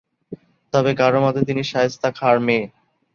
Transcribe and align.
তবে 0.73 0.91
কারো 0.99 1.19
মতে 1.25 1.41
তিনি 1.47 1.61
শায়েস্তা 1.63 2.09
খাঁর 2.11 2.37
মেয়ে। 2.45 2.65